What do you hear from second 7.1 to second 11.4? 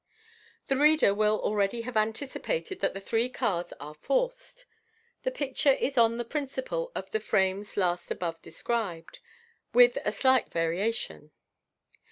the frames last above described, with a slight variation.